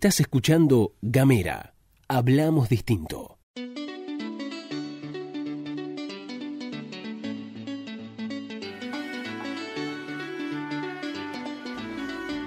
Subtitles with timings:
[0.00, 1.74] Estás escuchando Gamera.
[2.08, 3.29] Hablamos distinto.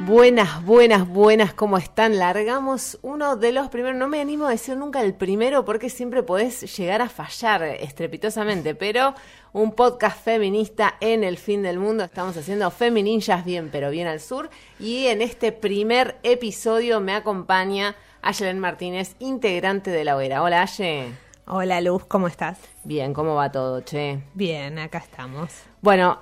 [0.05, 2.19] Buenas, buenas, buenas, ¿cómo están?
[2.19, 6.23] Largamos uno de los primeros, no me animo a decir nunca el primero porque siempre
[6.23, 9.15] podés llegar a fallar estrepitosamente, pero
[9.53, 12.03] un podcast feminista en el fin del mundo.
[12.03, 14.49] Estamos haciendo Femininjas bien, pero bien al sur.
[14.77, 20.43] Y en este primer episodio me acompaña Ayelen Martínez, integrante de la hoguera.
[20.43, 21.13] Hola, Aye.
[21.45, 22.57] Hola, Luz, ¿cómo estás?
[22.83, 24.21] Bien, ¿cómo va todo, che?
[24.33, 25.49] Bien, acá estamos.
[25.81, 26.19] Bueno,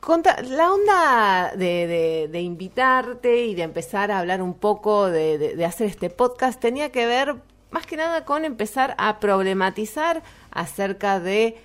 [0.00, 5.88] Conta, la onda de, invitarte y de empezar a hablar un poco de, de, hacer
[5.88, 7.36] este podcast tenía que ver
[7.70, 11.58] más que nada con empezar a problematizar acerca de,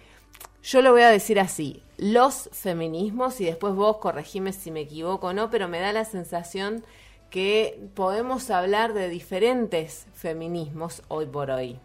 [0.63, 5.27] yo lo voy a decir así, los feminismos y después vos corregime si me equivoco
[5.27, 6.83] o no, pero me da la sensación
[7.29, 11.79] que podemos hablar de diferentes feminismos hoy por hoy.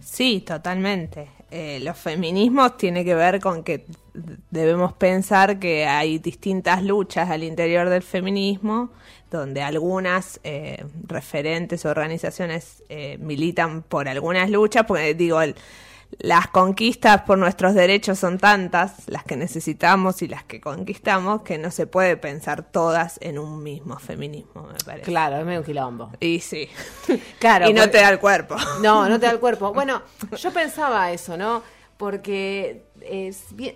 [0.00, 1.30] Sí, totalmente.
[1.50, 3.84] Eh, los feminismos tiene que ver con que
[4.50, 8.90] debemos pensar que hay distintas luchas al interior del feminismo,
[9.30, 15.56] donde algunas eh, referentes o organizaciones eh, militan por algunas luchas, porque digo, el,
[16.18, 21.58] las conquistas por nuestros derechos son tantas, las que necesitamos y las que conquistamos, que
[21.58, 25.06] no se puede pensar todas en un mismo feminismo, me parece.
[25.06, 26.10] Claro, es medio un quilombo.
[26.20, 26.68] Y sí.
[27.38, 27.68] Claro.
[27.70, 28.56] y no te da el cuerpo.
[28.80, 29.72] No, no te da el cuerpo.
[29.84, 30.02] Bueno,
[30.36, 31.62] yo pensaba eso, ¿no?
[32.04, 32.82] Porque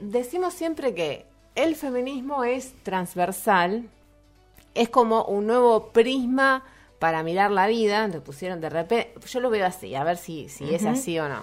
[0.02, 3.88] decimos siempre que el feminismo es transversal,
[4.74, 6.62] es como un nuevo prisma
[6.98, 10.50] para mirar la vida, te pusieron de repente, yo lo veo así, a ver si,
[10.50, 11.42] si es así o no.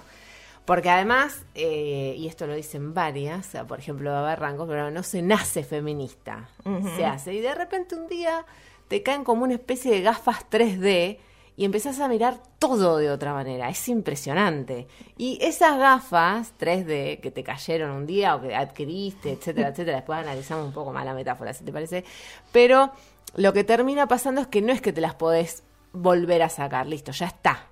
[0.66, 5.02] Porque además, eh, y esto lo dicen varias, o sea, por ejemplo, Barranco, pero no
[5.02, 6.50] se nace feminista,
[6.96, 7.34] se hace.
[7.34, 8.46] Y de repente un día
[8.90, 11.18] te caen como una especie de gafas 3D
[11.58, 13.70] y empezás a mirar todo de otra manera.
[13.70, 14.88] Es impresionante.
[15.18, 20.20] Y esas gafas 3D que te cayeron un día o que adquiriste, etcétera, etcétera, después
[20.20, 22.04] analizamos un poco más la metáfora, si te parece.
[22.52, 22.92] Pero
[23.36, 25.64] lo que termina pasando es que no es que te las podés
[25.94, 27.70] volver a sacar, listo, ya está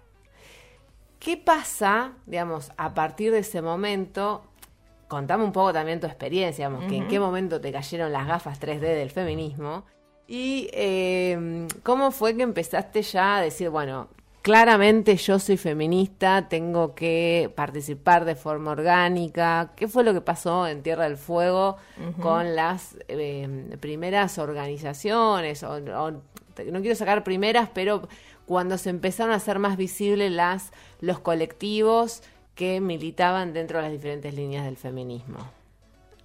[1.24, 4.44] ¿Qué pasa, digamos, a partir de ese momento?
[5.08, 8.60] Contame un poco también tu experiencia, digamos, que en qué momento te cayeron las gafas
[8.60, 9.86] 3D del feminismo
[10.28, 14.08] y eh, cómo fue que empezaste ya a decir, bueno,
[14.44, 19.72] claramente yo soy feminista, tengo que participar de forma orgánica.
[19.76, 21.78] ¿Qué fue lo que pasó en Tierra del Fuego
[22.22, 25.64] con las eh, primeras organizaciones?
[25.64, 28.08] O, no quiero sacar primeras, pero
[28.46, 32.22] cuando se empezaron a hacer más visibles las, los colectivos
[32.54, 35.40] que militaban dentro de las diferentes líneas del feminismo.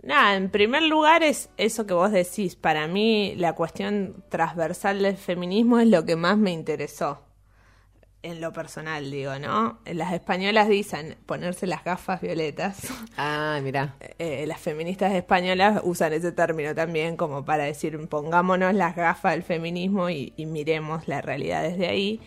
[0.03, 2.57] Nada, en primer lugar es eso que vos decís.
[2.57, 7.29] Para mí la cuestión transversal del feminismo es lo que más me interesó
[8.23, 9.79] en lo personal, digo, ¿no?
[9.85, 12.79] Las españolas dicen ponerse las gafas violetas.
[13.21, 13.97] Ah, mira.
[14.19, 19.43] Eh, las feministas españolas usan ese término también como para decir pongámonos las gafas del
[19.43, 22.21] feminismo y, miremos la realidad desde ahí.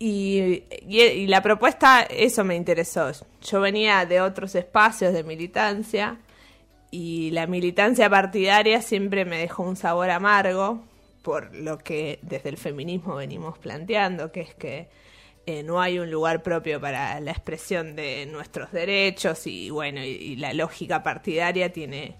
[0.00, 3.12] Y, y, la propuesta, eso me interesó.
[3.42, 6.18] Yo venía de otros espacios de militancia
[6.90, 10.82] y la militancia partidaria siempre me dejó un sabor amargo
[11.22, 14.88] por lo que desde el feminismo venimos planteando, que es que
[15.46, 20.36] eh, no hay un lugar propio para la expresión de nuestros derechos y bueno, y,
[20.36, 22.16] la lógica partidaria tiene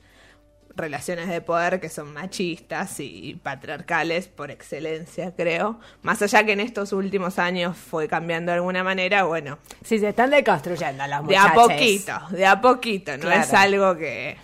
[0.78, 5.78] relaciones de poder que son machistas y patriarcales por excelencia, creo.
[6.02, 9.58] Más allá que en estos últimos años fue cambiando de alguna manera, bueno.
[9.84, 11.54] Sí, se están deconstruyendo las muchachas.
[11.54, 14.36] De a poquito, de a poquito, no es algo que...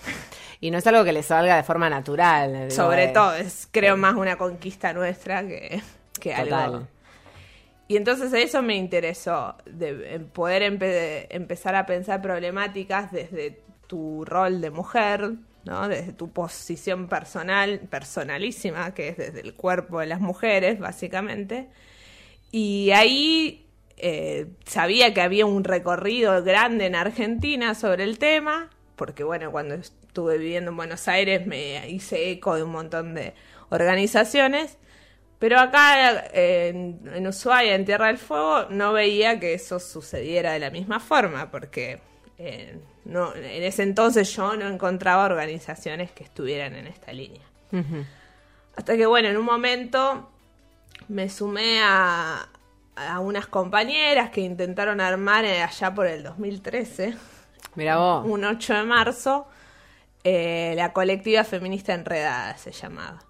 [0.61, 2.71] Y no es algo que les salga de forma natural.
[2.71, 5.83] Sobre todo, es creo más una conquista nuestra que,
[6.21, 6.87] que algo
[7.87, 14.71] y entonces eso me interesó, de poder empezar a pensar problemáticas desde tu rol de
[14.71, 15.33] mujer,
[15.65, 15.89] ¿no?
[15.89, 21.69] desde tu posición personal, personalísima, que es desde el cuerpo de las mujeres, básicamente.
[22.51, 23.67] Y ahí
[23.97, 29.75] eh, sabía que había un recorrido grande en Argentina sobre el tema, porque bueno, cuando
[29.75, 33.35] estuve viviendo en Buenos Aires me hice eco de un montón de
[33.71, 34.79] organizaciones
[35.45, 40.71] pero acá en, Ushuaia, en Tierra del Fuego, no veía que eso sucediera de la
[40.71, 42.01] misma forma, porque
[42.47, 47.41] eh, no, en ese entonces yo no encontraba organizaciones que estuvieran en esta línea.
[48.77, 50.31] Hasta que, bueno, en un momento
[51.09, 52.47] me sumé a,
[52.97, 57.15] a unas compañeras que intentaron armar eh, allá por el 2013.
[57.77, 58.27] Mira vos.
[58.27, 59.49] Un 8 de marzo,
[60.23, 63.25] eh, la colectiva feminista enredada se llamaba.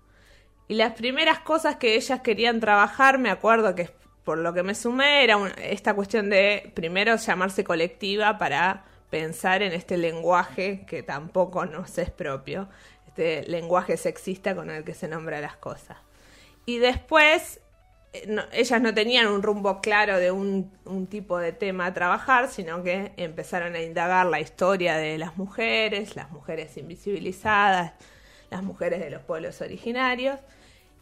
[0.67, 3.91] Y las primeras cosas que ellas querían trabajar, me acuerdo que
[4.25, 8.85] por lo que me sumé era esta cuestión de primero llamarse colectiva para
[9.15, 12.69] pensar en este lenguaje que tampoco nos es propio,
[13.07, 15.99] este lenguaje sexista con el que se nombra las cosas.
[16.67, 17.61] Y después
[18.13, 20.69] eh, ellas no tenían un rumbo claro de un,
[21.09, 26.17] tipo de tema a trabajar, sino que empezaron a indagar la historia de las mujeres,
[26.17, 27.93] las mujeres invisibilizadas,
[28.51, 30.41] las mujeres de los pueblos originarios.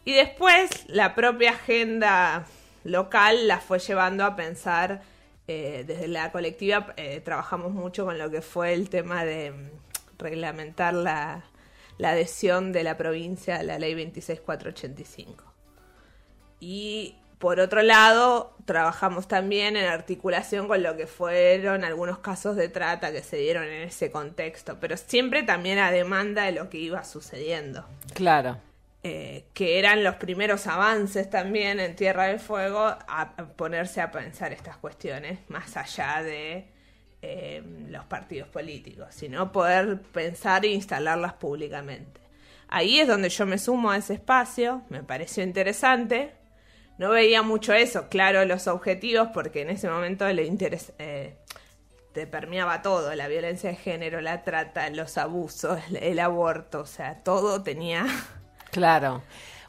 [0.05, 2.45] Y después la propia agenda
[2.83, 5.01] local la fue llevando a pensar,
[5.47, 9.69] eh, desde la colectiva eh, trabajamos mucho con lo que fue el tema de mm,
[10.17, 11.43] reglamentar la,
[11.97, 15.43] la adhesión de la provincia a la ley 26485.
[16.59, 22.69] Y por otro lado, trabajamos también en articulación con lo que fueron algunos casos de
[22.69, 26.77] trata que se dieron en ese contexto, pero siempre también a demanda de lo que
[26.77, 27.85] iba sucediendo.
[28.13, 28.59] Claro.
[29.05, 34.53] Eh, que eran los primeros avances también en Tierra del Fuego a ponerse a pensar
[34.53, 36.69] estas cuestiones, más allá de
[37.21, 42.21] eh, los partidos políticos, sino poder pensar e instalarlas públicamente.
[42.69, 46.33] Ahí es donde yo me sumo a ese espacio, me pareció interesante,
[46.97, 51.35] no veía mucho eso, claro, los objetivos, porque en ese momento le interés, eh,
[52.13, 57.21] te permeaba todo, la violencia de género, la trata, los abusos, el aborto, o sea,
[57.21, 58.05] todo tenía...
[58.73, 59.21] Claro.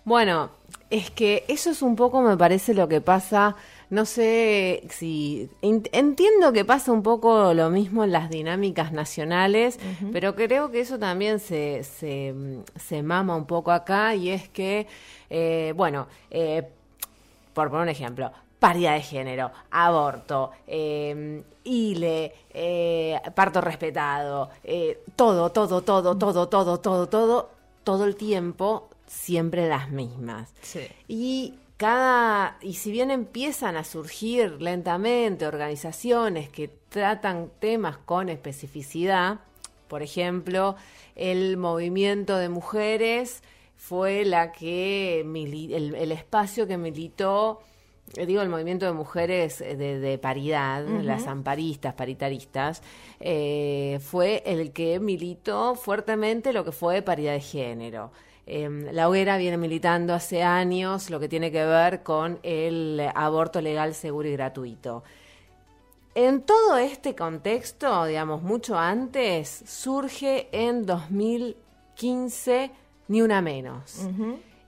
[0.04, 0.50] Bueno,
[0.90, 3.54] es que eso es un poco, me parece, lo que pasa,
[3.90, 9.78] no sé si, entiendo que pasa un poco lo mismo en las dinámicas nacionales,
[10.12, 12.34] pero creo que eso también se, se,
[12.76, 14.86] se, mama un poco acá y es que,
[15.30, 16.68] eh, bueno, eh,
[17.54, 25.50] por poner un ejemplo, paridad de género, aborto, eh, ILE, eh, parto respetado, eh, todo,
[25.50, 27.50] todo, todo, todo, todo, todo, todo,
[27.84, 30.52] todo el tiempo, siempre las mismas.
[31.08, 39.40] Y cada, y si bien empiezan a surgir lentamente organizaciones que tratan temas con especificidad,
[39.88, 40.76] por ejemplo,
[41.14, 43.42] el movimiento de mujeres
[43.76, 47.60] fue la que el, espacio que militó
[48.16, 52.82] eh, digo el movimiento de mujeres eh, de, paridad, las amparistas, paritaristas,
[53.18, 58.12] eh, fue el que militó fuertemente lo que fue paridad de género.
[58.46, 63.60] Em, la hoguera viene militando hace años lo que tiene que ver con el aborto
[63.60, 65.02] legal, seguro y gratuito.
[66.14, 72.70] En todo este contexto, digamos, mucho antes, surge en 2015
[73.08, 74.06] ni una menos.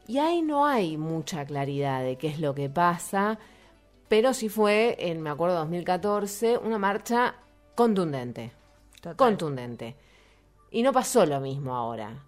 [0.08, 3.38] Y ahí no hay mucha claridad de qué es lo que pasa,
[4.08, 7.34] pero sí fue, en, me acuerdo, 2014, una marcha
[7.74, 8.52] contundente.
[9.16, 9.94] Contundente.
[10.70, 12.24] Y no pasó lo mismo ahora.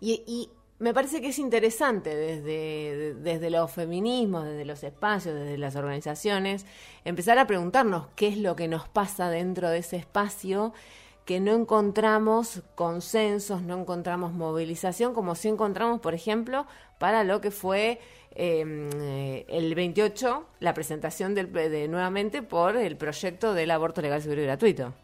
[0.00, 5.74] Y, me parece que es interesante desde, desde los feminismos, desde los espacios, desde las
[5.74, 6.66] organizaciones,
[7.06, 10.74] empezar a preguntarnos qué es lo que nos pasa dentro de ese espacio
[11.26, 16.66] que no encontramos consensos, no encontramos movilización, como si encontramos, por ejemplo,
[16.98, 18.00] para lo que fue
[18.36, 24.22] em, eh, el 28, la presentación del, de, nuevamente por el proyecto del aborto legal,
[24.22, 24.94] seguro y gratuito.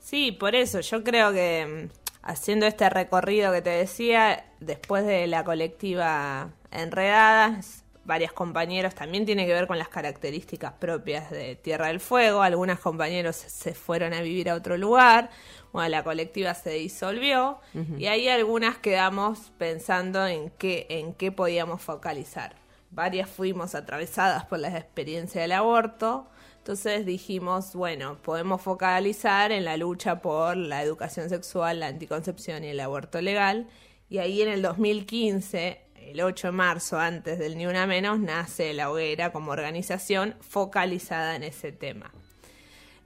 [0.00, 1.90] Sí, por eso yo creo que
[2.22, 9.46] haciendo este recorrido que te decía, después de la colectiva Enredadas, varios compañeros, también tiene
[9.46, 14.22] que ver con las características propias de Tierra del Fuego, algunos compañeros se fueron a
[14.22, 15.28] vivir a otro lugar,
[15.72, 17.60] bueno, la colectiva se disolvió
[17.98, 22.56] y ahí algunas quedamos pensando en qué, en qué podíamos focalizar.
[22.90, 26.30] Varias fuimos atravesadas por la experiencia del aborto,
[26.68, 32.66] entonces dijimos, bueno, podemos focalizar en la lucha por la educación sexual, la anticoncepción y
[32.66, 33.68] el aborto legal.
[34.10, 38.74] Y ahí en el 2015 el 8 de marzo, antes del Ni Una Menos, nace
[38.74, 42.12] La Hoguera como organización focalizada en ese tema.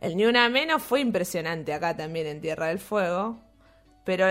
[0.01, 3.39] El Ni Una Menos fue impresionante acá también en Tierra del Fuego,
[4.05, 4.27] pero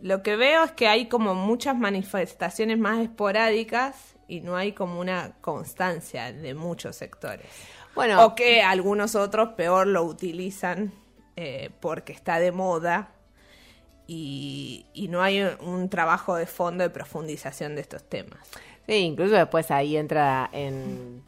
[0.00, 4.98] lo que veo es que hay como muchas manifestaciones más esporádicas y no hay como
[4.98, 7.46] una constancia de muchos sectores.
[7.94, 10.92] Bueno, o que algunos otros peor lo utilizan
[11.36, 13.10] eh, porque está de moda
[14.06, 18.38] y, no hay un, trabajo de fondo de profundización de estos temas.
[18.86, 21.22] Sí, incluso después ahí entra en,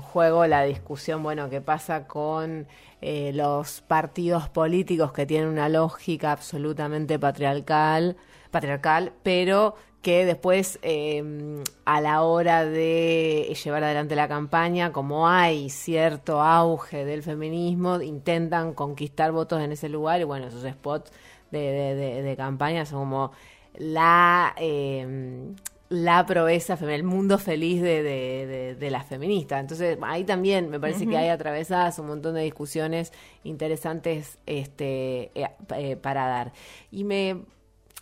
[0.00, 2.66] juego la discusión, bueno, qué pasa con
[3.00, 8.16] eh, los partidos políticos que tienen una lógica absolutamente patriarcal,
[8.50, 9.76] patriarcal, pero
[10.08, 17.04] que después eh, a la hora de llevar adelante la campaña, como hay cierto auge
[17.04, 21.12] del feminismo, intentan conquistar votos en ese lugar y bueno, esos spots
[21.50, 23.32] de, de, de, campaña son como
[23.76, 24.54] la...
[24.56, 25.54] Em,
[25.90, 29.60] la proeza el mundo feliz de, de, de, las feministas.
[29.60, 33.10] Entonces, ahí también me parece que hay atravesadas un montón de discusiones
[33.42, 36.52] interesantes este, eh, eh, para dar.
[36.90, 37.38] Y me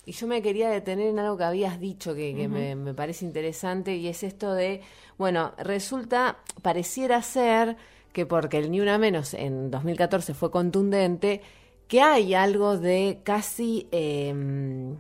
[0.07, 3.97] y yo me quería detener en algo que habías dicho que, me, me, parece interesante
[3.97, 4.81] y es esto de,
[5.19, 7.77] bueno, resulta, pareciera ser
[8.13, 11.43] que porque el Ni Una Menos en 2014 fue contundente,
[11.89, 13.89] que hay algo de casi...
[13.91, 14.95] Eh,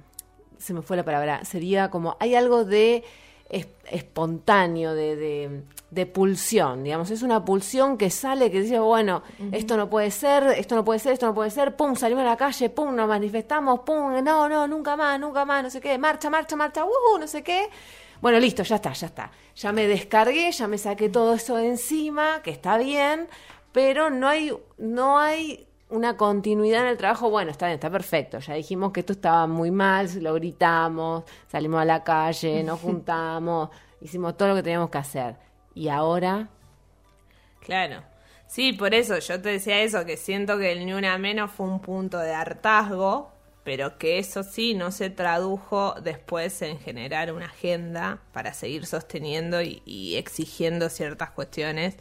[0.58, 3.04] se me fue la palabra, sería como, hay algo de
[3.48, 9.22] espontáneo, de, de, pulsión, digamos, es una pulsión que sale, que dice, bueno,
[9.52, 12.28] esto no puede ser, esto no puede ser, esto no puede ser, pum, salimos a
[12.28, 15.96] la calle, pum, nos manifestamos, pum, no, no, nunca más, nunca más, no sé qué,
[15.98, 17.68] marcha, marcha, marcha, uh, no sé qué.
[18.20, 19.30] Bueno, listo, ya está, ya está.
[19.54, 23.28] Ya me descargué, ya me saqué todo eso de encima, que está bien,
[23.72, 28.38] pero no hay, no hay una continuidad en el trabajo, bueno, está bien, está perfecto.
[28.40, 33.70] Ya dijimos que esto estaba muy mal, lo gritamos, salimos a la calle, nos juntamos,
[34.00, 35.36] hicimos todo lo que teníamos que hacer.
[35.74, 36.48] Y ahora.
[37.60, 38.02] Claro.
[38.46, 41.66] Sí, por eso yo te decía eso, que siento que el ni una menos fue
[41.66, 43.32] un punto de hartazgo,
[43.64, 49.60] pero que eso sí no se tradujo después en generar una agenda para seguir sosteniendo
[49.60, 51.96] y, exigiendo ciertas cuestiones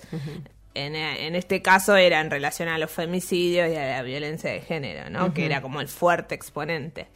[0.76, 5.10] en, este caso era en relación a los femicidios y a la violencia de género,
[5.10, 5.34] ¿no?
[5.34, 7.08] Que era como el fuerte exponente.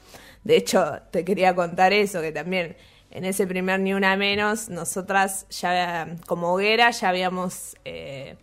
[0.44, 2.78] De hecho, te quería contar eso, que también
[3.12, 7.76] en ese primer Ni Una Menos, nosotras ya como hoguera ya habíamos...
[7.86, 8.38] Eh,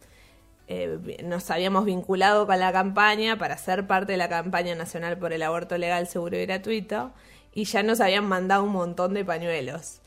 [0.69, 5.33] eh, nos habíamos vinculado con la campaña para ser parte de la campaña nacional por
[5.33, 7.13] el aborto legal, seguro y gratuito,
[7.55, 10.01] y ya nos habían mandado un montón de pañuelos.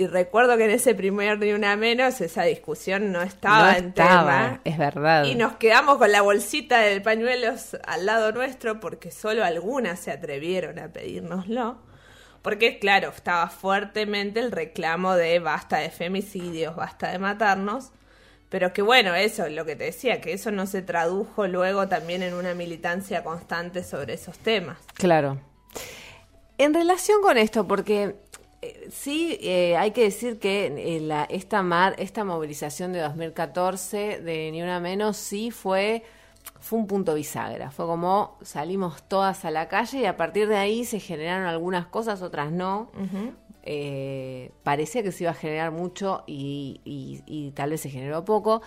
[0.00, 4.62] Y recuerdo que en ese primer ni una menos esa discusión no estaba en tema.
[4.64, 5.24] Es verdad.
[5.24, 10.10] Y nos quedamos con la bolsita de pañuelos al lado nuestro porque solo algunas se
[10.10, 11.82] atrevieron a pedírnoslo.
[12.40, 17.90] Porque, claro, estaba fuertemente el reclamo de basta de femicidios, basta de matarnos.
[18.48, 22.22] Pero que bueno, eso, lo que te decía, que eso no se tradujo luego también
[22.22, 24.78] en una militancia constante sobre esos temas.
[24.94, 25.42] Claro.
[26.56, 28.16] En relación con esto, porque
[28.90, 34.50] sí, eh, hay que decir que eh, la, esta, mar, esta movilización de 2014 de
[34.50, 36.04] Ni Una Menos sí fue,
[36.60, 37.70] fue un punto bisagra.
[37.70, 41.86] Fue como salimos todas a la calle y a partir de ahí se generaron algunas
[41.86, 42.90] cosas, otras no.
[43.62, 48.62] Eh, parecía que se iba a generar mucho y, y tal vez se generó poco.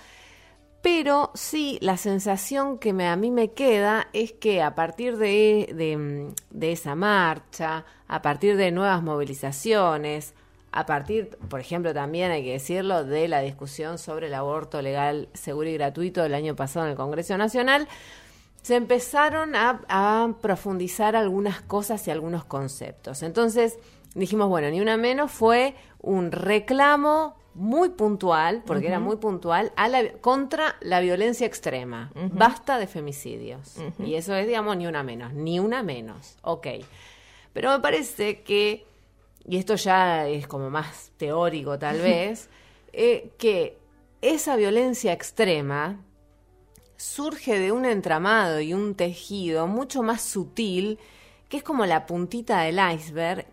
[0.84, 6.34] Pero sí, la sensación que me, a mí me queda es que a partir de,
[6.52, 10.34] de, esa marcha, a partir de nuevas movilizaciones,
[10.74, 15.30] a partir, por ejemplo, también hay que decirlo, de la discusión sobre el aborto legal,
[15.34, 17.88] seguro y gratuito del año pasado en el Congreso Nacional,
[18.62, 23.24] se empezaron a, a profundizar algunas cosas y algunos conceptos.
[23.24, 23.80] Entonces
[24.16, 29.88] dijimos, bueno, ni una menos fue un reclamo muy puntual, porque era muy puntual, a
[29.88, 32.12] la, contra la violencia extrema.
[32.32, 33.76] Basta de femicidios.
[34.00, 36.38] Y eso es, digamos, ni una menos, ni una menos.
[36.42, 36.68] Ok.
[37.54, 38.86] Pero me parece que,
[39.48, 42.50] y esto ya es como más teórico tal vez,
[42.92, 43.78] eh, que
[44.22, 46.00] esa violencia extrema
[46.98, 51.00] surge de un entramado y un tejido mucho más sutil
[51.54, 53.46] que es como la puntita del iceberg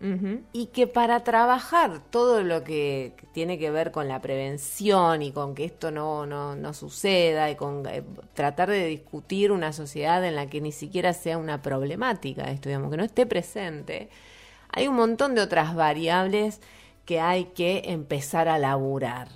[0.53, 5.53] y que para trabajar todo lo que tiene que ver con la prevención y con
[5.53, 8.01] que esto no, no, no suceda y con eh,
[8.33, 12.89] tratar de discutir una sociedad en la que ni siquiera sea una problemática esto, digamos,
[12.89, 14.09] que no esté presente,
[14.69, 16.59] hay un montón de otras variables
[17.05, 19.27] que hay que empezar a laburar.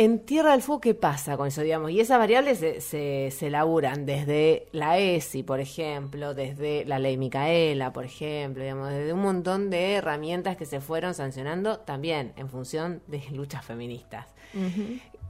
[0.00, 1.60] En Tierra del Fuego, ¿qué pasa con eso?
[1.60, 1.90] Digamos?
[1.90, 7.18] Y esas variables se, se, se, elaboran desde la ESI, por ejemplo, desde la ley
[7.18, 12.48] Micaela, por ejemplo, digamos, desde un montón de herramientas que se fueron sancionando también en
[12.48, 14.24] función de luchas feministas.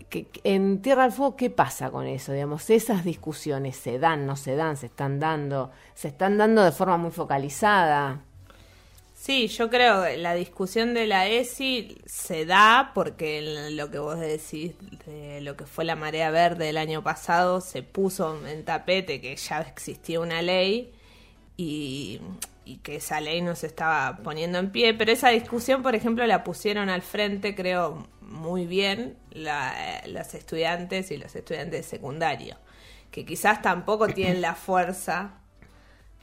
[0.08, 2.30] que, en Tierra del Fuego, ¿qué pasa con eso?
[2.30, 6.70] Digamos, esas discusiones se dan, no se dan, se están dando, se están dando de
[6.70, 8.22] forma muy focalizada.
[9.20, 14.18] Sí, yo creo que la discusión de la ESI se da porque lo que vos
[14.18, 14.72] decís
[15.04, 19.36] de lo que fue la marea verde el año pasado se puso en tapete que
[19.36, 20.94] ya existía una ley
[21.58, 22.18] y,
[22.82, 26.42] que esa ley no se estaba poniendo en pie, pero esa discusión, por ejemplo, la
[26.42, 32.56] pusieron al frente, creo, muy bien las estudiantes y los estudiantes de secundario,
[33.10, 35.39] que quizás tampoco tienen la fuerza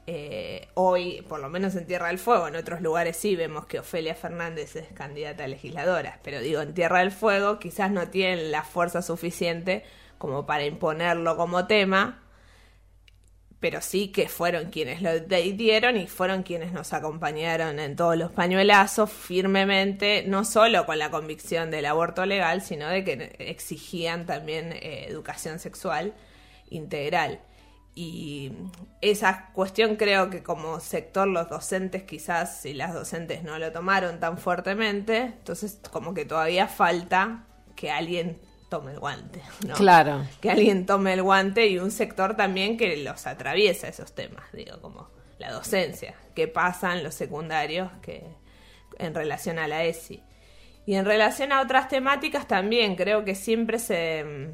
[0.09, 3.79] eh, hoy, por lo menos en Tierra del Fuego, en otros lugares sí vemos que
[3.79, 8.49] Ofelia Fernández es candidata a legisladora, pero digo, en Tierra del Fuego quizás no tienen
[8.49, 9.83] la fuerza suficiente
[10.17, 12.23] como para imponerlo como tema,
[13.59, 18.31] pero sí que fueron quienes lo dieron y fueron quienes nos acompañaron en todos los
[18.31, 24.71] pañuelazos firmemente, no solo con la convicción del aborto legal, sino de que exigían también
[24.71, 26.13] eh, educación sexual
[26.69, 27.41] integral.
[27.99, 28.51] Y
[29.01, 34.19] esa cuestión creo que como sector los docentes quizás, si las docentes no lo tomaron
[34.19, 38.39] tan fuertemente, entonces como que todavía falta que alguien
[38.69, 39.41] tome el guante.
[39.67, 39.73] ¿no?
[39.73, 40.27] Claro.
[40.41, 44.79] Que alguien tome el guante y un sector también que los atraviesa esos temas, digo,
[44.79, 48.27] como la docencia, que pasan los secundarios que
[48.99, 50.21] en relación a la ESI.
[50.85, 54.51] Y en relación a otras temáticas también creo que siempre se,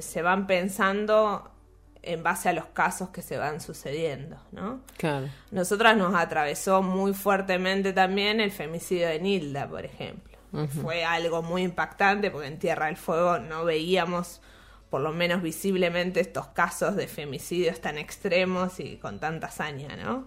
[0.00, 1.52] se van pensando
[2.08, 4.80] en base a los casos que se van sucediendo, ¿no?
[4.96, 5.28] Claro.
[5.50, 10.38] Nosotras nos atravesó muy fuertemente también el femicidio de Nilda, por ejemplo.
[10.82, 14.40] Fue algo muy impactante porque en Tierra del Fuego no veíamos,
[14.88, 20.26] por lo menos visiblemente, estos casos de femicidios tan extremos y con tanta hazaña, ¿no?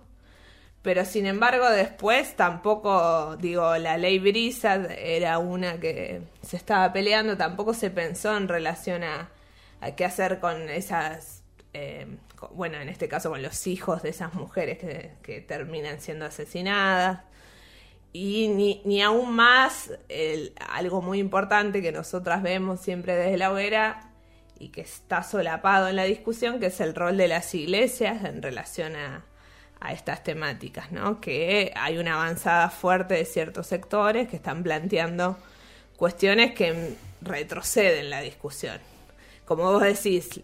[0.81, 7.37] Pero sin embargo, después tampoco, digo, la ley Brisa era una que se estaba peleando,
[7.37, 9.29] tampoco se pensó en relación a,
[9.95, 11.40] qué hacer con esas,
[11.73, 12.07] eh,
[12.53, 14.77] bueno, en este caso con los hijos de esas mujeres
[15.21, 17.21] que, terminan siendo asesinadas
[18.13, 19.91] y ni, ni aún más
[20.69, 24.11] algo muy importante que nosotras vemos siempre desde la hoguera
[24.59, 28.41] y que está solapado en la discusión, que es el rol de las iglesias en
[28.41, 29.23] relación a,
[29.81, 31.19] a estas temáticas, ¿no?
[31.19, 35.37] Que hay una avanzada fuerte de ciertos sectores que están planteando
[35.97, 38.79] cuestiones que retroceden la discusión.
[39.45, 40.41] Como vos decís,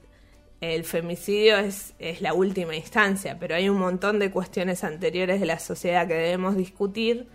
[0.61, 5.45] el femicidio es, es la última instancia, pero hay un montón de cuestiones anteriores de
[5.45, 7.27] la sociedad que debemos discutir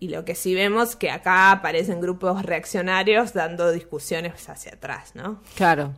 [0.00, 5.40] y lo que sí vemos que acá aparecen grupos reaccionarios dando discusiones hacia atrás, ¿no?
[5.54, 5.94] Claro.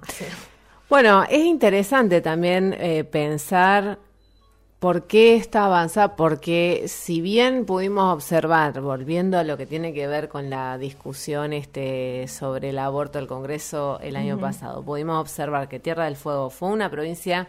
[0.91, 3.99] Bueno, es interesante también eh, pensar
[4.85, 10.06] por qué está avanzada, porque si bien pudimos observar, volviendo a lo que tiene que
[10.06, 15.71] ver con la discusión este sobre el aborto del Congreso el año pasado, pudimos observar
[15.71, 17.49] que Tierra del Fuego fue una provincia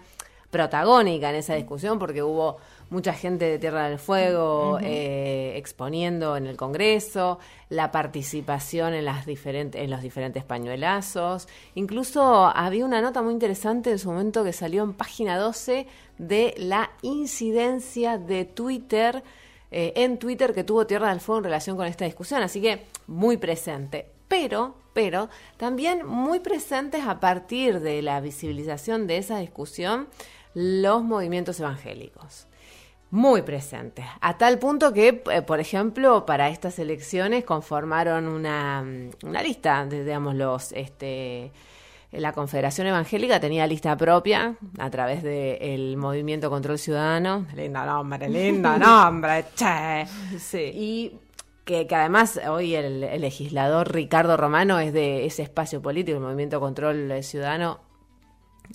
[0.50, 2.56] protagónica en esa discusión porque hubo
[2.90, 9.26] mucha gente de Tierra del Fuego eh, exponiendo en el Congreso, la participación en, las
[9.26, 11.48] diferentes, en los diferentes pañuelazos.
[11.74, 16.54] Incluso había una nota muy interesante en su momento que salió en página 12 de
[16.58, 19.24] la incidencia de Twitter.
[19.72, 22.86] Eh, en Twitter que tuvo Tierra del Fuego en relación con esta discusión, así que
[23.08, 24.12] muy presente.
[24.28, 30.08] Pero, pero también muy presentes a partir de la visibilización de esa discusión
[30.54, 32.48] los movimientos evangélicos
[33.12, 39.28] muy presentes, a tal punto que, eh, por ejemplo, para estas elecciones conformaron una, mm,
[39.28, 41.52] una lista, digamos, los, este,
[42.12, 48.78] la Confederación Evangélica tenía lista propia a través del movimiento Control Ciudadano, lindo nombre, lindo
[48.78, 50.06] nombre, che,
[50.40, 50.72] sí.
[50.74, 51.20] y
[51.64, 56.24] que, que, además hoy el, el, legislador Ricardo Romano es de ese espacio político, el
[56.24, 57.80] movimiento Control Ciudadano,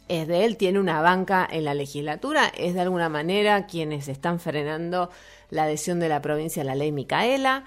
[0.09, 4.41] es de él, tiene una banca en la legislatura, es de alguna manera quienes están
[4.41, 5.11] frenando
[5.51, 7.65] la adhesión de la provincia a la ley Micaela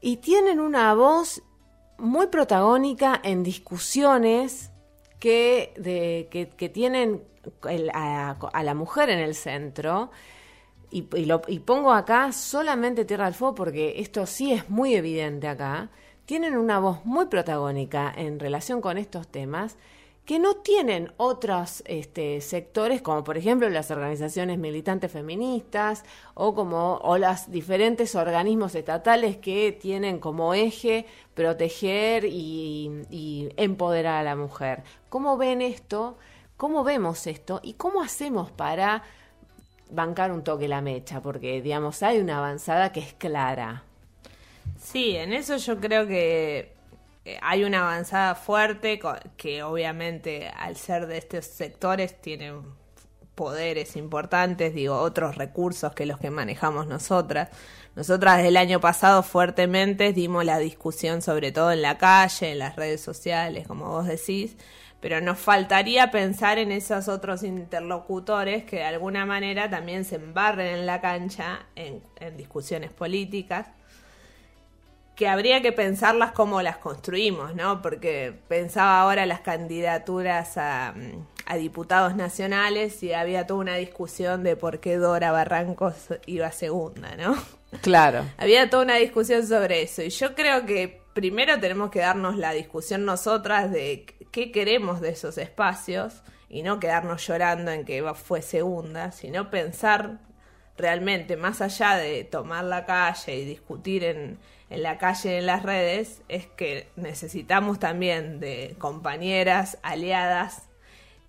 [0.00, 1.42] y tienen una voz
[1.98, 4.70] muy protagónica en discusiones
[5.20, 5.72] que,
[6.56, 7.22] que, tienen
[7.94, 10.10] a, la mujer en el centro.
[10.90, 15.90] Y, y, pongo acá solamente Tierra del Fuego porque esto sí es muy evidente acá.
[16.26, 19.76] Tienen una voz muy protagónica en relación con estos temas
[20.24, 26.04] que no tienen otros este, sectores, como por ejemplo las organizaciones militantes feministas
[26.34, 34.20] o como o los diferentes organismos estatales que tienen como eje proteger y, y empoderar
[34.20, 34.84] a la mujer.
[35.08, 36.16] ¿Cómo ven esto?
[36.56, 37.58] ¿Cómo vemos esto?
[37.64, 39.02] ¿Y cómo hacemos para
[39.90, 41.20] bancar un toque la mecha?
[41.20, 43.82] Porque, digamos, hay una avanzada que es clara.
[44.78, 46.71] Sí, en eso yo creo que
[47.40, 49.00] hay una avanzada fuerte
[49.36, 52.62] que obviamente al ser de estos sectores tienen
[53.34, 57.48] poderes importantes, digo, otros recursos que los que manejamos nosotras.
[57.94, 62.58] Nosotras desde el año pasado fuertemente dimos la discusión sobre todo en la calle, en
[62.58, 64.56] las redes sociales, como vos decís,
[65.00, 70.74] pero nos faltaría pensar en esos otros interlocutores que de alguna manera también se embarren
[70.78, 73.68] en la cancha en, en discusiones políticas
[75.22, 77.80] que habría que pensarlas como las construimos, ¿no?
[77.80, 80.94] Porque pensaba ahora las candidaturas a,
[81.46, 85.94] a, diputados nacionales y había toda una discusión de por qué Dora Barrancos
[86.26, 87.36] iba segunda, ¿no?
[87.82, 88.24] Claro.
[88.36, 92.50] había toda una discusión sobre eso y yo creo que primero tenemos que darnos la
[92.50, 98.42] discusión nosotras de qué queremos de esos espacios y no quedarnos llorando en que fue
[98.42, 100.18] segunda, sino pensar
[100.76, 104.38] realmente, más allá de tomar la calle y discutir en,
[104.72, 110.68] en la calle, en las redes, es que necesitamos también de compañeras, aliadas,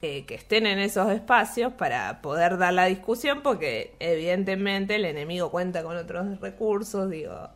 [0.01, 5.51] eh, que estén en esos espacios para poder dar la discusión, porque evidentemente el enemigo
[5.51, 7.49] cuenta con otros recursos, digo,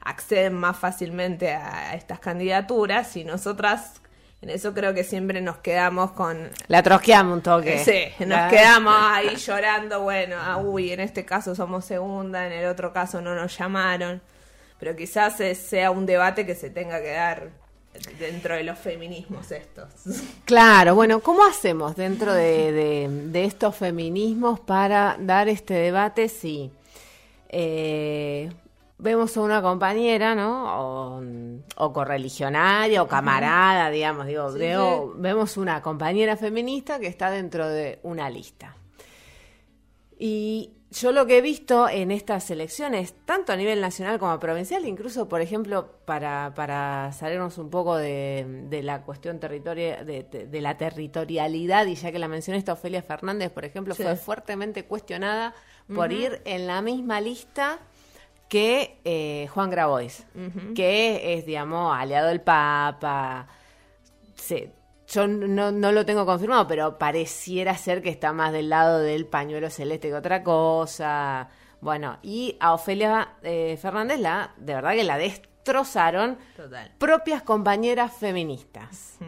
[0.00, 4.00] acceden más fácilmente a estas candidaturas y nosotras
[4.42, 6.50] en eso creo que siempre nos quedamos con...
[6.68, 7.84] La trosqueamos un toque.
[7.84, 12.66] Sí, nos quedamos ahí llorando, bueno, ah, uy, en este caso somos segunda, en el
[12.66, 14.22] otro caso no nos llamaron.
[14.80, 17.50] Pero quizás sea un debate que se tenga que dar
[18.18, 19.88] dentro de los feminismos estos.
[20.44, 26.72] Claro, bueno, ¿cómo hacemos dentro de, de, estos feminismos para dar este debate si
[27.48, 28.50] eh,
[28.98, 31.20] vemos a una compañera, ¿no?
[31.76, 38.28] O, correligionaria o camarada, digamos, digo, vemos una compañera feminista que está dentro de una
[38.28, 38.76] lista.
[40.18, 44.84] Y yo lo que he visto en estas elecciones, tanto a nivel nacional como provincial,
[44.84, 51.86] incluso, por ejemplo, para, para salirnos un poco de, la cuestión territorial, de, la territorialidad,
[51.86, 55.54] y ya que la mencioné, Ofelia Fernández, por ejemplo, fue fuertemente cuestionada
[55.94, 57.78] por ir en la misma lista
[58.48, 60.24] que eh, Juan Grabois,
[60.74, 63.46] que es, digamos, aliado del Papa.
[65.10, 69.26] Yo no, no, lo tengo confirmado, pero pareciera ser que está más del lado del
[69.26, 71.48] pañuelo celeste que otra cosa.
[71.80, 76.38] Bueno, y a Ofelia eh, Fernández la, de verdad que la destrozaron
[76.98, 79.18] propias compañeras feministas.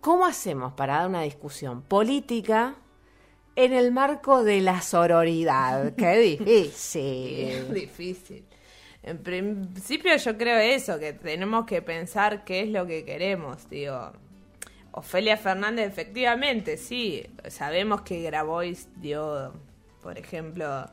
[0.00, 2.74] ¿Cómo hacemos para dar una discusión política
[3.56, 5.94] en el marco de la sororidad.
[5.96, 7.38] Qué difícil.
[7.48, 8.44] Es difícil.
[9.02, 14.12] En principio yo creo eso, que tenemos que pensar qué es lo que queremos, digo.
[14.92, 19.52] Ofelia Fernández, efectivamente, sí, sabemos que Grabois dio,
[20.02, 20.90] por ejemplo,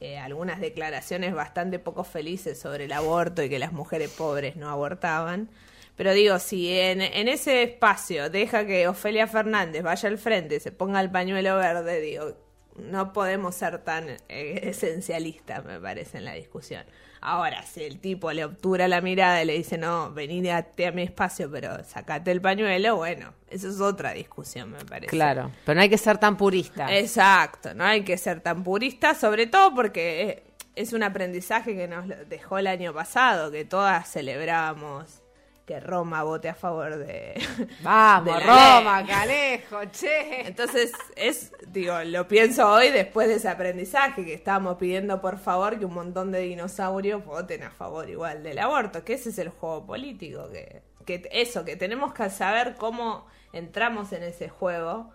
[0.00, 4.68] eh, algunas declaraciones bastante poco felices sobre el aborto y que las mujeres pobres no
[4.68, 5.48] abortaban.
[5.96, 10.72] Pero digo, si en, en ese espacio deja que Ofelia Fernández vaya al frente, se
[10.72, 12.36] ponga el pañuelo verde, digo,
[12.76, 16.84] no podemos ser tan eh, esencialistas, me parece, en la discusión.
[17.24, 21.02] Ahora, si el tipo le obtura la mirada y le dice, no, vení a, mi
[21.02, 25.06] espacio, pero sacate el pañuelo, bueno, eso es otra discusión, me parece.
[25.06, 26.92] Claro, pero no hay que ser tan purista.
[26.92, 30.42] Exacto, no hay que ser tan purista, sobre todo porque
[30.74, 35.21] es un aprendizaje que nos dejó el año pasado, que todas celebramos
[35.66, 37.34] que Roma vote a favor de.
[37.82, 40.46] Vamos, Roma, Calejo, che.
[40.46, 45.78] Entonces, es, digo, lo pienso hoy después de ese aprendizaje que estábamos pidiendo por favor
[45.78, 49.50] que un montón de dinosaurios voten a favor igual del aborto, que ese es el
[49.50, 55.10] juego político, que, que eso, que tenemos que saber cómo entramos en ese juego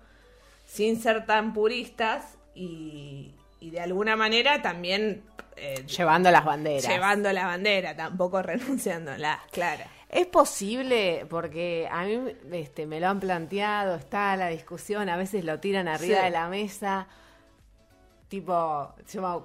[0.65, 5.23] sin ser tan puristas y, y de alguna manera también.
[5.55, 6.87] Eh, llevando las banderas.
[6.87, 9.83] Llevando la bandera, tampoco renunciándola, claro.
[10.09, 12.17] Es posible, porque a mí
[12.53, 16.47] este, me lo han planteado, está la discusión, a veces lo tiran arriba de la
[16.47, 17.07] mesa,
[18.29, 18.93] tipo,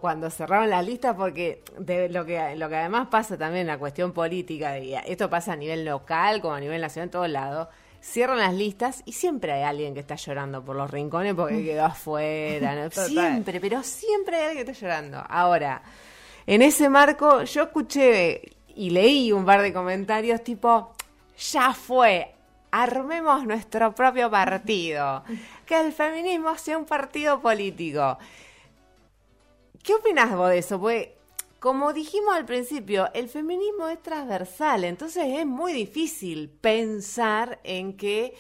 [0.00, 3.78] cuando cerraron la lista, porque de lo que, lo que además pasa también en la
[3.78, 7.68] cuestión política, y esto pasa a nivel local como a nivel nacional, en todos lados,
[8.00, 11.84] cierran las listas y siempre hay alguien que está llorando por los rincones porque quedó
[11.84, 15.24] afuera, siempre, pero siempre hay alguien que está llorando.
[15.28, 15.82] Ahora,
[16.46, 20.94] en ese marco, yo escuché y leí un par de comentarios tipo,
[21.36, 22.34] ya fue,
[22.70, 25.24] armemos nuestro propio partido,
[25.66, 28.18] que el feminismo sea un partido político.
[29.82, 30.78] ¿Qué opinas vos de eso?
[30.80, 31.08] Pues,
[31.58, 38.34] como dijimos al principio, el feminismo es transversal, entonces es muy difícil pensar en que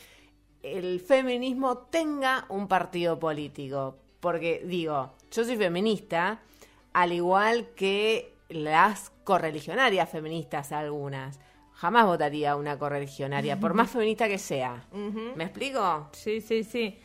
[0.62, 3.96] el feminismo tenga un partido político.
[4.20, 6.40] Porque digo, yo soy feminista,
[6.92, 11.38] al igual que las correligionarias feministas algunas.
[11.72, 14.84] Jamás votaría una correligionaria, por más feminista que sea.
[15.36, 16.08] ¿Me explico?
[16.12, 17.00] Sí, sí, sí.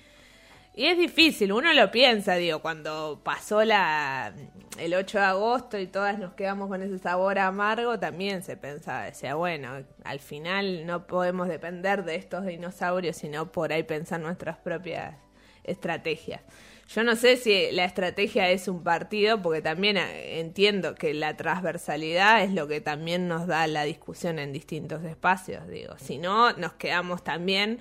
[0.76, 4.32] Y es difícil, uno lo piensa, digo, cuando pasó la
[4.78, 9.06] el 8 de agosto y todas nos quedamos con ese sabor amargo, también se pensaba,
[9.06, 14.58] decía, bueno, al final no podemos depender de estos dinosaurios, sino por ahí pensar nuestras
[14.58, 15.16] propias
[15.64, 16.42] estrategias.
[16.88, 21.36] Yo no sé si la estrategia es un partido, porque también eh, entiendo que la
[21.36, 25.95] transversalidad es lo que también nos da la discusión en distintos espacios, digo.
[25.97, 27.80] Si no, nos quedamos también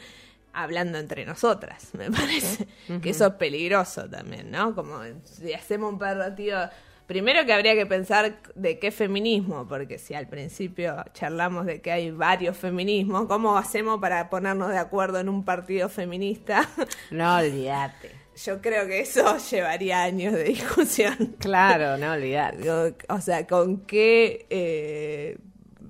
[0.53, 2.67] hablando entre nosotras, me parece.
[3.01, 4.75] Que eso es peligroso también, ¿no?
[4.75, 6.69] Como si hacemos un partido
[7.07, 11.93] primero que habría que pensar de qué feminismo, porque si al principio charlamos de que
[11.93, 16.69] hay varios feminismos, ¿cómo hacemos para ponernos de acuerdo en un partido feminista?
[17.11, 18.26] No olvídate.
[18.45, 21.37] Yo creo que eso llevaría años de discusión.
[21.39, 22.95] Claro, no olvidate.
[23.09, 25.39] O sea, ¿con qué eh,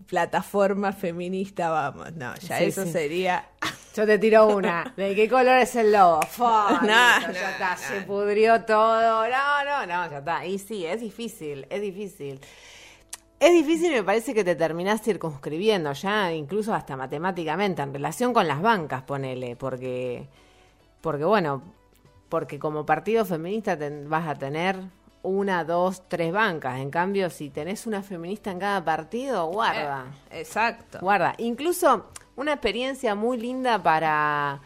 [0.06, 2.12] plataforma feminista vamos?
[2.14, 3.48] No, ya eso sería...
[3.96, 4.92] Yo te tiro una.
[4.94, 6.20] ¿De qué color es el lobo?
[6.38, 9.26] no, ya está, se pudrió todo.
[9.26, 10.44] No, no, no, ya está.
[10.44, 12.38] Y sí, es difícil, es difícil.
[13.40, 18.35] Es difícil y me parece que te terminás circunscribiendo ya, incluso hasta matemáticamente, en relación
[18.35, 20.28] con las bancas, ponele, porque,
[21.00, 21.62] porque bueno,
[22.29, 24.77] porque como partido feminista vas a tener
[25.23, 26.79] una, dos, tres bancas.
[26.79, 30.07] En cambio, si tenés una feminista en cada partido, guarda.
[30.31, 30.99] Eh, exacto.
[31.01, 31.35] Guarda.
[31.39, 34.61] Incluso una experiencia muy linda para,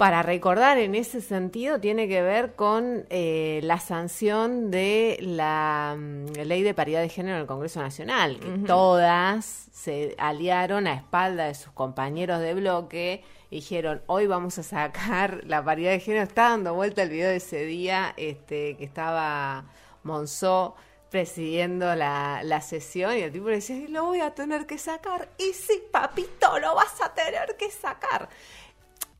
[0.00, 6.40] para recordar en ese sentido tiene que ver con eh, la sanción de la, mm,
[6.42, 11.44] ley de paridad de género en el Congreso Nacional, que todas se aliaron a espalda
[11.44, 16.22] de sus compañeros de bloque y dijeron, hoy vamos a sacar la paridad de género.
[16.22, 19.66] Está dando vuelta el video de ese día este, que estaba
[20.02, 20.76] Monzó
[21.10, 25.28] presidiendo la, la, sesión y el tipo le decía, lo voy a tener que sacar.
[25.36, 28.30] Y sí, papito, lo vas a tener que sacar.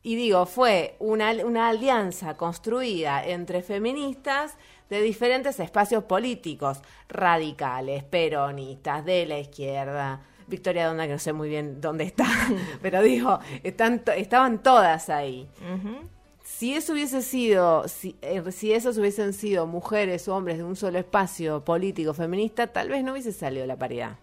[0.03, 4.57] Y digo, fue una, una alianza construida entre feministas
[4.89, 10.21] de diferentes espacios políticos, radicales, peronistas, de la izquierda.
[10.47, 12.27] Victoria Donda, que no sé muy bien dónde está,
[12.81, 15.47] pero digo, están, estaban todas ahí
[16.43, 20.75] si eso hubiese sido, si, eh, si esos hubiesen sido mujeres o hombres de un
[20.75, 24.17] solo espacio político feminista, tal vez no hubiese salido la paridad.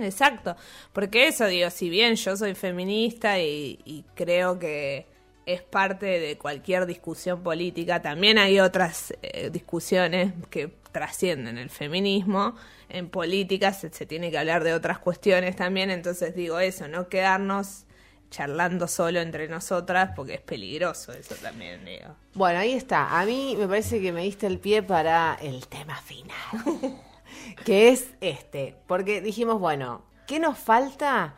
[0.00, 0.54] exacto,
[0.92, 5.06] porque eso digo, si bien yo soy feminista y, creo que
[5.46, 12.54] es parte de cualquier discusión política, también hay otras eh, discusiones que trascienden el feminismo.
[12.88, 17.08] En política se, se tiene que hablar de otras cuestiones también, entonces digo eso, no
[17.08, 17.86] quedarnos
[18.32, 22.16] charlando solo entre nosotras, porque es peligroso eso también, digo.
[22.34, 23.20] Bueno, ahí está.
[23.20, 26.98] A mí me parece que me diste el pie para el tema final,
[27.64, 31.36] que es este, porque dijimos, bueno, ¿qué nos falta?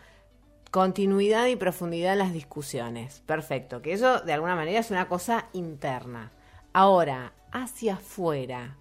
[0.75, 3.23] Continuidad y profundidad en las discusiones.
[3.27, 6.33] Perfecto, que eso de alguna manera es una cosa interna.
[6.73, 8.77] Ahora, hacia afuera,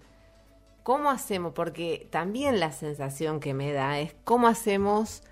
[0.82, 1.52] ¿cómo hacemos?
[1.52, 5.22] Porque también la sensación que me da es cómo hacemos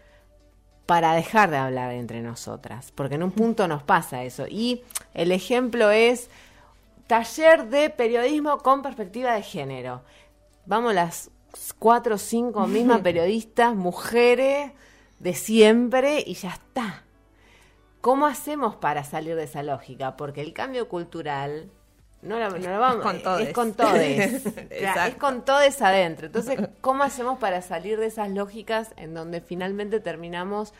[0.86, 4.46] para dejar de hablar entre nosotras, porque en un punto nos pasa eso.
[4.48, 6.30] Y el ejemplo es
[7.08, 10.02] taller de periodismo con perspectiva de género.
[10.66, 11.32] Vamos las
[11.80, 14.70] cuatro o cinco mismas periodistas, mujeres
[15.22, 17.04] de siempre, y ya está.
[18.00, 20.16] ¿Cómo hacemos para salir de esa lógica?
[20.16, 21.70] Porque el cambio cultural
[22.22, 23.48] no lo, vamos, con todes.
[23.48, 26.26] Es con todos es con todos adentro.
[26.26, 30.74] Entonces, ¿cómo hacemos para salir de esas lógicas en donde finalmente terminamos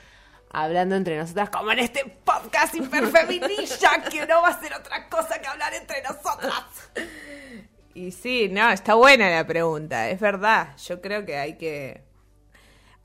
[0.50, 5.40] hablando entre nosotras, como en este podcast hiperfeminista, que no va a ser otra cosa
[5.40, 6.64] que hablar entre nosotras?
[7.94, 10.76] Y sí, no, está buena la pregunta, es verdad.
[10.78, 12.11] Yo creo que hay que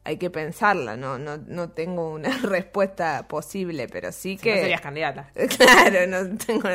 [0.07, 4.55] hay que pensarla, no, no, no tengo una respuesta posible, pero sí que...
[4.55, 5.31] no serías candidata.
[5.57, 6.69] Claro, no tengo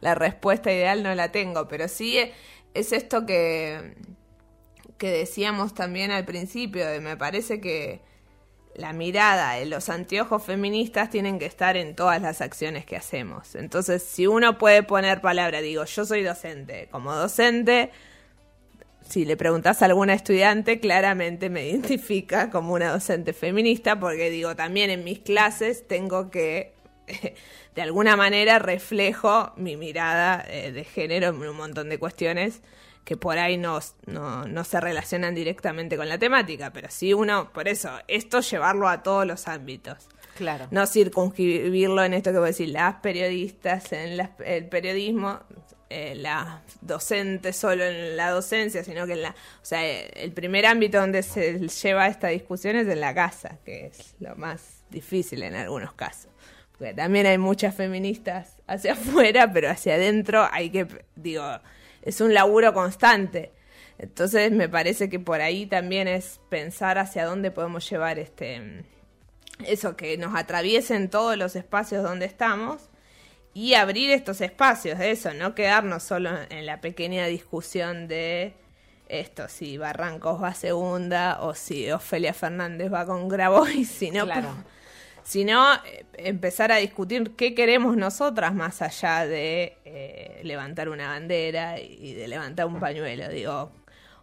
[0.00, 2.20] la, respuesta ideal, no la tengo, pero sí
[2.72, 3.96] es esto que,
[4.96, 8.00] que decíamos también al principio, de me parece que
[8.76, 13.56] la mirada, los anteojos feministas tienen que estar en todas las acciones que hacemos.
[13.56, 17.90] Entonces, si uno puede poner palabra, digo, yo soy docente, como docente
[19.08, 24.56] si le preguntas a alguna estudiante, claramente me identifica como una docente feminista, porque digo,
[24.56, 26.74] también en mis clases tengo que,
[27.74, 32.62] de alguna manera, reflejo mi mirada eh, de género en un montón de cuestiones
[33.04, 37.66] que por ahí no, no, se relacionan directamente con la temática, pero sí uno, por
[37.68, 40.08] eso, esto llevarlo a todos los ámbitos.
[40.36, 40.68] Claro.
[40.70, 45.40] No circunscribirlo en esto que voy a decir, las periodistas, en el periodismo,
[45.94, 50.64] eh, la docente solo en la docencia, sino que en la, o sea, el primer
[50.64, 55.42] ámbito donde se lleva esta discusión es en la casa, que es lo más difícil
[55.42, 56.30] en algunos casos.
[56.78, 61.44] Porque también hay muchas feministas hacia afuera, pero hacia adentro hay que, digo,
[62.00, 63.52] es un laburo constante.
[63.98, 68.82] Entonces me parece que por ahí también es pensar hacia dónde podemos llevar este
[69.66, 72.88] eso que nos atraviese en todos los espacios donde estamos
[73.54, 78.54] y abrir estos espacios de eso, no quedarnos solo en la pequeña discusión de
[79.08, 84.26] esto, si Barrancos va segunda o si Ofelia Fernández va con Grabois, sino,
[85.22, 91.78] sino eh, empezar a discutir qué queremos nosotras más allá de eh, levantar una bandera
[91.78, 93.70] y de levantar un pañuelo, digo,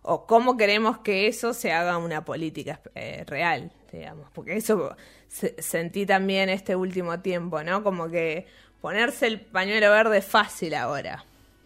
[0.02, 4.96] o cómo queremos que eso se haga una política eh, real, digamos, porque eso
[5.28, 7.84] sentí también este último tiempo, ¿no?
[7.84, 8.48] Como que
[8.82, 11.26] ponerse el pañuelo verde es fácil ahora,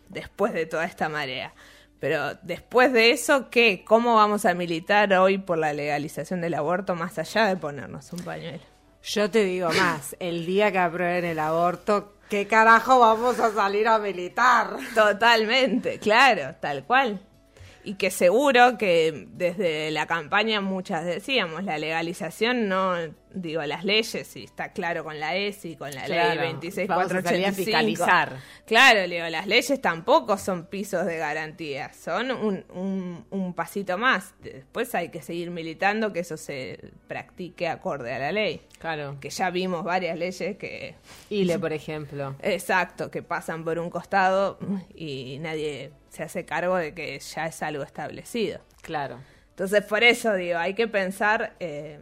[0.10, 1.54] después de toda esta marea.
[2.00, 3.86] Pero después de eso, ¿qué?
[3.86, 8.20] ¿Cómo vamos a militar hoy por la legalización del aborto más allá de ponernos un
[8.20, 8.64] pañuelo?
[9.04, 13.88] Yo te digo más, el día que aprueben el aborto, ¿qué carajo vamos a salir
[13.88, 14.78] a militar?
[14.94, 17.22] Totalmente, claro, tal cual
[17.84, 22.96] y que seguro que desde la campaña muchas decíamos, la legalización no,
[23.34, 27.56] digo, las leyes, y está claro con la ESI, con la ley 26485.
[27.56, 28.38] fiscalizar.
[28.66, 34.34] Claro, digo, las leyes tampoco son pisos de garantía, son un, un, un, pasito más.
[34.42, 38.62] Después hay que seguir militando que eso se practique acorde a la ley.
[38.80, 39.18] Claro.
[39.20, 40.96] Que ya vimos varias leyes que...
[41.30, 42.36] ILE, por ejemplo.
[42.42, 44.58] Exacto, que pasan por un costado
[44.96, 48.60] y nadie se hace cargo de que ya es algo establecido.
[48.82, 49.20] Claro.
[49.50, 51.98] Entonces, por eso digo, hay que pensar eh,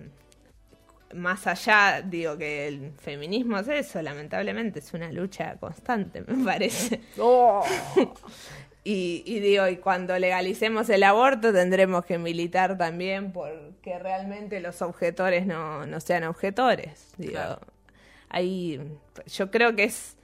[1.14, 7.00] más allá, digo que el feminismo es eso, lamentablemente es una lucha constante, me parece.
[7.18, 7.64] Oh.
[8.84, 14.60] y, y, digo, y cuando legalicemos el aborto tendremos que militar también por que realmente
[14.60, 17.14] los objetores no, no sean objetores.
[17.18, 17.40] Digo,
[18.28, 18.82] ahí
[19.28, 20.18] yo creo que es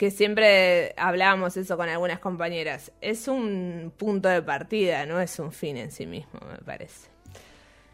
[0.00, 2.90] que siempre hablábamos eso con algunas compañeras.
[3.02, 7.10] Es un punto de partida, no es un fin en sí mismo, me parece.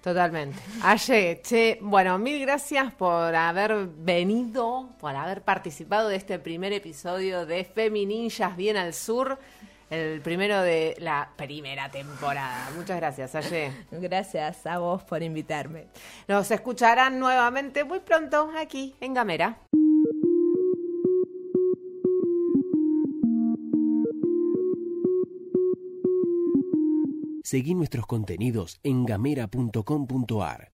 [0.05, 0.57] Totalmente.
[0.85, 7.45] Aye, che, bueno, mil gracias por haber venido, por haber participado de este primer episodio
[7.45, 9.37] de Femininjas Bien al Sur,
[9.91, 12.71] el primero de la primera temporada.
[12.77, 13.73] Muchas gracias, Aye.
[13.91, 15.89] Gracias a vos por invitarme.
[16.29, 19.59] Nos escucharán nuevamente muy pronto aquí en Gamera.
[27.47, 30.73] Seguí nuestros contenidos en gamera.com.ar.